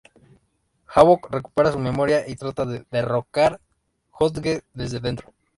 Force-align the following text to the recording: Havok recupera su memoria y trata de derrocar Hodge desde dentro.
Havok 0.87 1.29
recupera 1.31 1.71
su 1.71 1.77
memoria 1.77 2.27
y 2.27 2.35
trata 2.35 2.65
de 2.65 2.87
derrocar 2.89 3.61
Hodge 4.09 4.63
desde 4.73 4.99
dentro. 4.99 5.31